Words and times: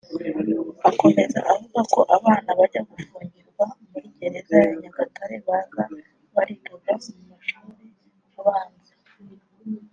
Akomeza 0.89 1.39
avuga 1.53 1.79
ko 1.93 1.99
abana 2.17 2.49
bajya 2.59 2.81
gufungirwa 2.89 3.65
muri 3.91 4.07
gereza 4.17 4.55
ya 4.65 4.73
Nyagatare 4.81 5.35
baza 5.47 5.83
barigaga 6.33 6.93
mu 7.03 7.21
mashuri 7.29 7.85
abanza 8.39 8.93